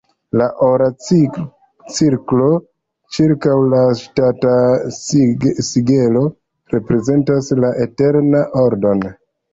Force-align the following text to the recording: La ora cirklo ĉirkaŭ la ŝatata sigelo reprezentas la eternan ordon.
La 0.39 0.45
ora 0.67 0.85
cirklo 1.97 2.47
ĉirkaŭ 3.17 3.59
la 3.75 3.83
ŝatata 4.01 4.57
sigelo 5.69 6.25
reprezentas 6.75 7.51
la 7.65 7.73
eternan 7.89 8.53
ordon. 8.65 9.07